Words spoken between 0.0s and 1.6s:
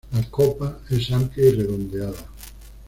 La copa es amplia y